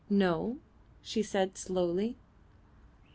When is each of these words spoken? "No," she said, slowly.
"No," 0.09 0.57
she 1.03 1.21
said, 1.21 1.59
slowly. 1.59 2.17